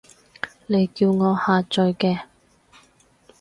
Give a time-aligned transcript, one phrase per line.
[0.65, 2.21] 你叫我下載嘅